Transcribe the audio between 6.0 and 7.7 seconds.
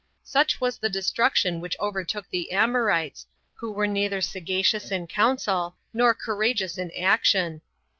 courageous in action.